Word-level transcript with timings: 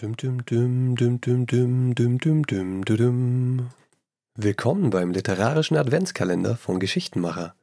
Dum, 0.00 0.16
dum, 0.16 0.42
dum, 0.46 0.96
dum, 0.96 1.20
dum, 1.20 1.44
dum, 1.44 1.94
dum, 1.94 2.18
dum, 2.18 2.42
dum, 2.46 2.84
dum. 2.86 3.70
Willkommen 4.34 4.88
beim 4.88 5.10
literarischen 5.10 5.76
Adventskalender 5.76 6.56
von 6.56 6.80
Geschichtenmacher. 6.80 7.54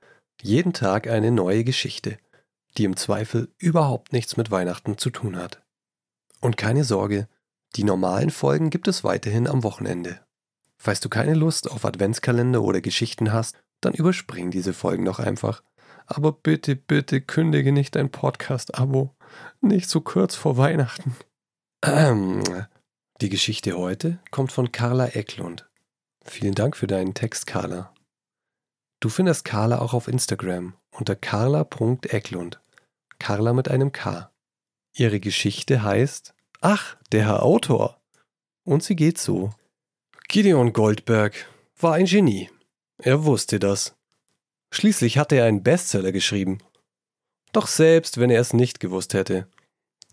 Jeden 0.43 0.71
Tag 0.71 1.07
eine 1.07 1.31
neue 1.31 1.63
Geschichte, 1.63 2.19
die 2.77 2.83
im 2.83 2.95
Zweifel 2.95 3.49
überhaupt 3.57 4.13
nichts 4.13 4.37
mit 4.37 4.51
Weihnachten 4.51 4.99
zu 4.99 5.09
tun 5.09 5.35
hat. 5.35 5.63
Und 6.39 6.57
keine 6.57 6.83
Sorge, 6.83 7.27
die 7.75 7.83
normalen 7.83 8.29
Folgen 8.29 8.69
gibt 8.69 8.87
es 8.87 9.03
weiterhin 9.03 9.47
am 9.47 9.63
Wochenende. 9.63 10.19
Falls 10.77 10.99
du 10.99 11.09
keine 11.09 11.33
Lust 11.33 11.71
auf 11.71 11.85
Adventskalender 11.85 12.61
oder 12.61 12.81
Geschichten 12.81 13.33
hast, 13.33 13.57
dann 13.81 13.95
überspring 13.95 14.51
diese 14.51 14.73
Folgen 14.73 15.05
doch 15.05 15.17
einfach. 15.17 15.63
Aber 16.05 16.33
bitte, 16.33 16.75
bitte 16.75 17.19
kündige 17.19 17.71
nicht 17.71 17.95
dein 17.95 18.11
Podcast-Abo. 18.11 19.15
Nicht 19.61 19.89
so 19.89 20.01
kurz 20.01 20.35
vor 20.35 20.57
Weihnachten. 20.57 21.15
Ähm, 21.85 22.43
die 23.21 23.29
Geschichte 23.29 23.77
heute 23.77 24.19
kommt 24.31 24.51
von 24.51 24.71
Carla 24.71 25.07
Ecklund. 25.09 25.69
Vielen 26.23 26.55
Dank 26.55 26.75
für 26.75 26.87
deinen 26.87 27.13
Text, 27.13 27.45
Carla. 27.47 27.93
Du 28.99 29.09
findest 29.09 29.45
Carla 29.45 29.79
auch 29.79 29.93
auf 29.93 30.07
Instagram 30.07 30.73
unter 30.91 31.15
carla.ecklund. 31.15 32.59
Carla 33.19 33.53
mit 33.53 33.69
einem 33.69 33.91
K. 33.91 34.31
Ihre 34.95 35.19
Geschichte 35.19 35.83
heißt 35.83 36.33
Ach, 36.61 36.97
der 37.11 37.25
Herr 37.25 37.43
Autor. 37.43 38.01
Und 38.63 38.83
sie 38.83 38.95
geht 38.95 39.19
so. 39.19 39.53
Gideon 40.27 40.73
Goldberg 40.73 41.47
war 41.79 41.93
ein 41.93 42.05
Genie. 42.05 42.49
Er 42.97 43.23
wusste 43.25 43.59
das. 43.59 43.95
Schließlich 44.73 45.19
hatte 45.19 45.35
er 45.35 45.45
einen 45.45 45.63
Bestseller 45.63 46.11
geschrieben. 46.11 46.57
Doch 47.53 47.67
selbst 47.67 48.19
wenn 48.19 48.31
er 48.31 48.41
es 48.41 48.53
nicht 48.53 48.79
gewusst 48.79 49.13
hätte, 49.13 49.47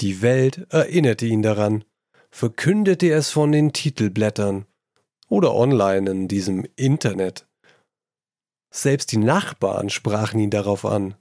die 0.00 0.22
Welt 0.22 0.66
erinnerte 0.70 1.26
ihn 1.26 1.42
daran, 1.42 1.84
verkündete 2.30 3.12
es 3.12 3.30
von 3.30 3.52
den 3.52 3.72
Titelblättern 3.72 4.66
oder 5.28 5.54
online 5.54 6.10
in 6.10 6.28
diesem 6.28 6.66
Internet. 6.76 7.46
Selbst 8.72 9.12
die 9.12 9.18
Nachbarn 9.18 9.88
sprachen 9.88 10.40
ihn 10.40 10.50
darauf 10.50 10.84
an. 10.84 11.14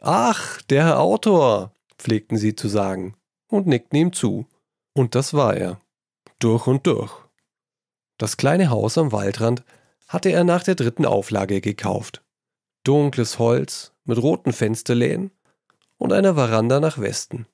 Ach, 0.00 0.60
der 0.62 0.84
Herr 0.84 1.00
Autor, 1.00 1.72
pflegten 1.98 2.36
sie 2.36 2.56
zu 2.56 2.68
sagen 2.68 3.14
und 3.46 3.66
nickten 3.66 3.98
ihm 3.98 4.12
zu. 4.12 4.46
Und 4.92 5.14
das 5.14 5.32
war 5.32 5.56
er. 5.56 5.80
Durch 6.40 6.66
und 6.66 6.86
durch. 6.86 7.12
Das 8.18 8.36
kleine 8.36 8.70
Haus 8.70 8.98
am 8.98 9.12
Waldrand 9.12 9.62
hatte 10.08 10.30
er 10.30 10.44
nach 10.44 10.62
der 10.62 10.74
dritten 10.74 11.06
Auflage 11.06 11.60
gekauft. 11.60 12.24
Dunkles 12.82 13.38
Holz 13.38 13.92
mit 14.04 14.18
roten 14.18 14.52
Fensterläden 14.52 15.30
und 15.98 16.12
einer 16.12 16.34
Veranda 16.34 16.80
nach 16.80 16.98
Westen. 16.98 17.46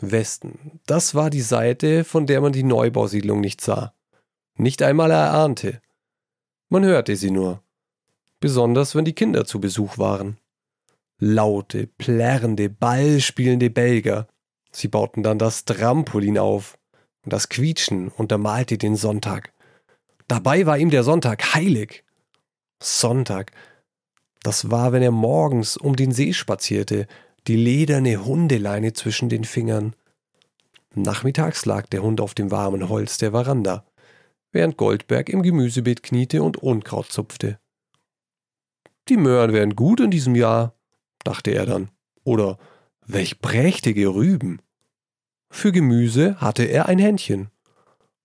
Westen, 0.00 0.80
das 0.86 1.14
war 1.14 1.30
die 1.30 1.40
Seite, 1.40 2.04
von 2.04 2.26
der 2.26 2.40
man 2.40 2.52
die 2.52 2.62
Neubausiedlung 2.62 3.40
nicht 3.40 3.60
sah. 3.60 3.94
Nicht 4.56 4.82
einmal 4.82 5.10
erahnte. 5.10 5.80
Man 6.68 6.84
hörte 6.84 7.16
sie 7.16 7.30
nur. 7.30 7.62
Besonders 8.40 8.94
wenn 8.94 9.04
die 9.04 9.14
Kinder 9.14 9.44
zu 9.44 9.60
Besuch 9.60 9.98
waren. 9.98 10.38
Laute, 11.18 11.86
plärrende, 11.86 12.68
ballspielende 12.68 13.70
Belger. 13.70 14.28
Sie 14.72 14.88
bauten 14.88 15.22
dann 15.22 15.38
das 15.38 15.64
Trampolin 15.64 16.38
auf. 16.38 16.78
Und 17.24 17.32
das 17.32 17.48
Quietschen 17.48 18.08
untermalte 18.08 18.78
den 18.78 18.96
Sonntag. 18.96 19.52
Dabei 20.28 20.66
war 20.66 20.78
ihm 20.78 20.90
der 20.90 21.02
Sonntag 21.02 21.54
heilig. 21.54 22.04
Sonntag. 22.82 23.52
Das 24.42 24.70
war, 24.70 24.92
wenn 24.92 25.02
er 25.02 25.10
morgens 25.10 25.76
um 25.76 25.96
den 25.96 26.12
See 26.12 26.32
spazierte, 26.32 27.06
die 27.46 27.56
lederne 27.56 28.24
Hundeleine 28.24 28.92
zwischen 28.92 29.28
den 29.28 29.44
Fingern. 29.44 29.94
Nachmittags 30.94 31.64
lag 31.66 31.86
der 31.86 32.02
Hund 32.02 32.20
auf 32.20 32.34
dem 32.34 32.50
warmen 32.50 32.88
Holz 32.88 33.18
der 33.18 33.32
Veranda, 33.32 33.84
während 34.50 34.76
Goldberg 34.76 35.28
im 35.28 35.42
Gemüsebeet 35.42 36.02
kniete 36.02 36.42
und 36.42 36.56
Unkraut 36.56 37.12
zupfte. 37.12 37.58
Die 39.08 39.16
Möhren 39.16 39.52
wären 39.52 39.76
gut 39.76 40.00
in 40.00 40.10
diesem 40.10 40.34
Jahr, 40.34 40.74
dachte 41.22 41.52
er 41.52 41.66
dann. 41.66 41.90
Oder 42.24 42.58
welch 43.06 43.40
prächtige 43.40 44.08
Rüben. 44.08 44.60
Für 45.48 45.70
Gemüse 45.70 46.40
hatte 46.40 46.64
er 46.64 46.86
ein 46.86 46.98
Händchen. 46.98 47.50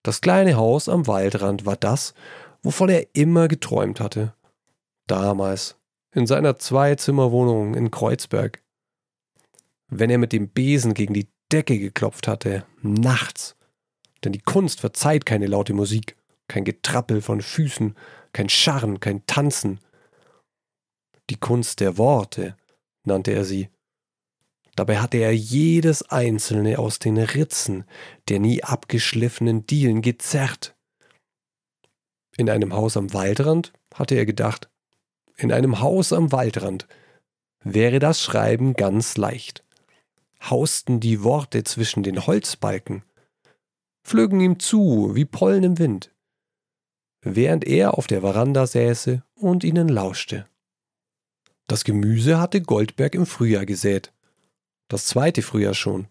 Das 0.01 0.21
kleine 0.21 0.55
Haus 0.55 0.89
am 0.89 1.05
Waldrand 1.05 1.67
war 1.67 1.75
das, 1.75 2.15
wovon 2.63 2.89
er 2.89 3.13
immer 3.13 3.47
geträumt 3.47 3.99
hatte. 3.99 4.33
Damals, 5.05 5.77
in 6.13 6.25
seiner 6.25 6.57
Zweizimmerwohnung 6.57 7.75
in 7.75 7.91
Kreuzberg 7.91 8.63
wenn 9.91 10.09
er 10.09 10.17
mit 10.17 10.31
dem 10.31 10.47
Besen 10.49 10.93
gegen 10.95 11.13
die 11.13 11.27
Decke 11.51 11.77
geklopft 11.77 12.27
hatte, 12.27 12.65
nachts. 12.81 13.55
Denn 14.23 14.31
die 14.31 14.39
Kunst 14.39 14.79
verzeiht 14.79 15.25
keine 15.25 15.47
laute 15.47 15.73
Musik, 15.73 16.15
kein 16.47 16.63
Getrappel 16.63 17.21
von 17.21 17.41
Füßen, 17.41 17.95
kein 18.33 18.49
Scharren, 18.49 19.01
kein 19.01 19.25
Tanzen. 19.27 19.79
Die 21.29 21.35
Kunst 21.35 21.81
der 21.81 21.97
Worte 21.97 22.55
nannte 23.03 23.31
er 23.31 23.43
sie. 23.43 23.69
Dabei 24.75 24.99
hatte 24.99 25.17
er 25.17 25.35
jedes 25.35 26.03
einzelne 26.03 26.79
aus 26.79 26.97
den 26.97 27.17
Ritzen 27.17 27.83
der 28.29 28.39
nie 28.39 28.63
abgeschliffenen 28.63 29.65
Dielen 29.65 30.01
gezerrt. 30.01 30.73
In 32.37 32.49
einem 32.49 32.73
Haus 32.73 32.95
am 32.95 33.13
Waldrand, 33.13 33.73
hatte 33.93 34.15
er 34.15 34.25
gedacht, 34.25 34.69
in 35.35 35.51
einem 35.51 35.81
Haus 35.81 36.13
am 36.13 36.31
Waldrand 36.31 36.87
wäre 37.61 37.99
das 37.99 38.21
Schreiben 38.21 38.73
ganz 38.73 39.17
leicht 39.17 39.65
hausten 40.49 40.99
die 40.99 41.23
Worte 41.23 41.63
zwischen 41.63 42.03
den 42.03 42.25
Holzbalken, 42.25 43.03
flögen 44.03 44.39
ihm 44.39 44.59
zu 44.59 45.15
wie 45.15 45.25
Pollen 45.25 45.63
im 45.63 45.79
Wind, 45.79 46.13
während 47.21 47.65
er 47.65 47.97
auf 47.97 48.07
der 48.07 48.21
Veranda 48.21 48.65
säße 48.65 49.23
und 49.35 49.63
ihnen 49.63 49.87
lauschte. 49.87 50.47
Das 51.67 51.83
Gemüse 51.83 52.39
hatte 52.39 52.61
Goldberg 52.61 53.15
im 53.15 53.25
Frühjahr 53.25 53.65
gesät, 53.65 54.11
das 54.87 55.05
zweite 55.05 55.41
Frühjahr 55.41 55.73
schon. 55.73 56.07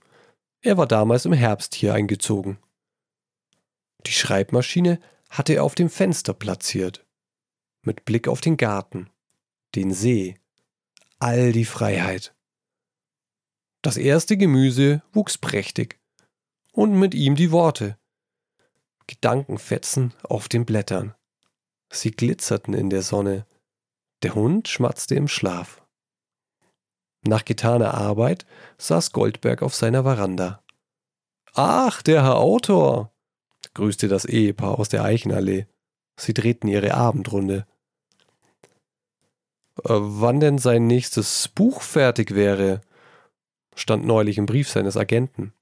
Er 0.62 0.78
war 0.78 0.86
damals 0.86 1.24
im 1.26 1.32
Herbst 1.32 1.74
hier 1.74 1.92
eingezogen. 1.92 2.58
Die 4.06 4.12
Schreibmaschine 4.12 5.00
hatte 5.28 5.54
er 5.54 5.64
auf 5.64 5.74
dem 5.74 5.90
Fenster 5.90 6.32
platziert, 6.32 7.06
mit 7.82 8.04
Blick 8.04 8.26
auf 8.26 8.40
den 8.40 8.56
Garten, 8.56 9.10
den 9.74 9.92
See, 9.92 10.38
all 11.18 11.52
die 11.52 11.64
Freiheit. 11.64 12.34
Das 13.82 13.96
erste 13.96 14.36
Gemüse 14.36 15.02
wuchs 15.12 15.38
prächtig. 15.38 15.98
Und 16.72 16.92
mit 16.98 17.14
ihm 17.14 17.34
die 17.34 17.50
Worte. 17.50 17.98
Gedankenfetzen 19.06 20.14
auf 20.22 20.48
den 20.48 20.64
Blättern. 20.64 21.14
Sie 21.92 22.10
glitzerten 22.10 22.74
in 22.74 22.90
der 22.90 23.02
Sonne. 23.02 23.46
Der 24.22 24.34
Hund 24.34 24.68
schmatzte 24.68 25.14
im 25.14 25.28
Schlaf. 25.28 25.82
Nach 27.22 27.44
getaner 27.44 27.94
Arbeit 27.94 28.46
saß 28.78 29.12
Goldberg 29.12 29.62
auf 29.62 29.74
seiner 29.74 30.04
Veranda. 30.04 30.62
Ach, 31.54 32.02
der 32.02 32.22
Herr 32.22 32.36
Autor, 32.36 33.12
grüßte 33.74 34.08
das 34.08 34.24
Ehepaar 34.24 34.78
aus 34.78 34.88
der 34.88 35.04
Eichenallee. 35.04 35.66
Sie 36.16 36.34
drehten 36.34 36.68
ihre 36.68 36.94
Abendrunde. 36.94 37.66
Äh, 39.84 39.88
wann 39.88 40.40
denn 40.40 40.58
sein 40.58 40.86
nächstes 40.86 41.48
Buch 41.48 41.82
fertig 41.82 42.34
wäre, 42.34 42.82
stand 43.74 44.04
neulich 44.04 44.38
im 44.38 44.46
Brief 44.46 44.68
seines 44.68 44.96
Agenten. 44.96 45.52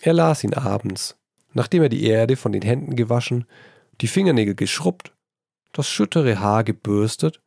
Er 0.00 0.12
las 0.12 0.42
ihn 0.44 0.54
abends, 0.54 1.16
nachdem 1.52 1.82
er 1.82 1.88
die 1.88 2.04
Erde 2.04 2.36
von 2.36 2.52
den 2.52 2.62
Händen 2.62 2.96
gewaschen, 2.96 3.46
die 4.00 4.08
Fingernägel 4.08 4.54
geschrubbt, 4.54 5.14
das 5.72 5.88
schüttere 5.88 6.40
Haar 6.40 6.64
gebürstet, 6.64 7.40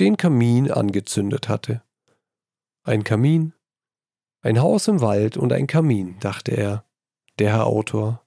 den 0.00 0.16
Kamin 0.16 0.70
angezündet 0.70 1.48
hatte. 1.48 1.82
Ein 2.82 3.04
Kamin, 3.04 3.54
ein 4.40 4.60
Haus 4.60 4.88
im 4.88 5.00
Wald 5.00 5.36
und 5.36 5.52
ein 5.52 5.66
Kamin, 5.66 6.18
dachte 6.18 6.52
er, 6.52 6.84
der 7.38 7.52
Herr 7.52 7.66
Autor. 7.66 8.26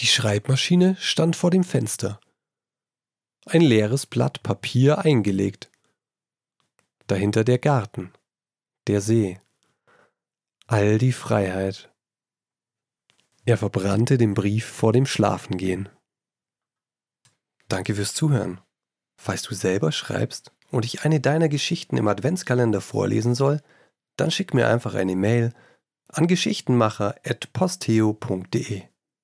Die 0.00 0.06
Schreibmaschine 0.06 0.96
stand 1.00 1.34
vor 1.34 1.50
dem 1.50 1.64
Fenster. 1.64 2.20
Ein 3.46 3.62
leeres 3.62 4.04
Blatt 4.04 4.42
Papier 4.42 4.98
eingelegt. 4.98 5.70
Dahinter 7.06 7.42
der 7.44 7.58
Garten 7.58 8.12
der 8.88 9.00
See, 9.00 9.38
all 10.66 10.98
die 10.98 11.12
Freiheit. 11.12 11.92
Er 13.44 13.56
verbrannte 13.56 14.18
den 14.18 14.34
Brief 14.34 14.66
vor 14.66 14.92
dem 14.92 15.06
Schlafengehen. 15.06 15.88
Danke 17.68 17.94
fürs 17.94 18.14
Zuhören. 18.14 18.60
Falls 19.20 19.42
du 19.42 19.54
selber 19.54 19.92
schreibst 19.92 20.52
und 20.70 20.84
ich 20.84 21.04
eine 21.04 21.20
deiner 21.20 21.48
Geschichten 21.48 21.96
im 21.96 22.08
Adventskalender 22.08 22.80
vorlesen 22.80 23.34
soll, 23.34 23.60
dann 24.16 24.30
schick 24.30 24.54
mir 24.54 24.68
einfach 24.68 24.94
eine 24.94 25.16
Mail 25.16 25.52
an 26.08 26.26
geschichtenmacher.posteo.de. 26.26 28.82